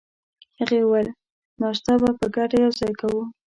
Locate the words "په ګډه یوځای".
2.19-2.93